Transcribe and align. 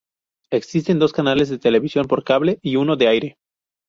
Existen 0.49 0.97
dos 0.97 1.13
canales 1.13 1.49
de 1.49 1.59
televisión 1.59 2.07
por 2.07 2.23
cable 2.23 2.57
y 2.63 2.75
uno 2.75 2.95
de 2.95 3.07
aire. 3.07 3.37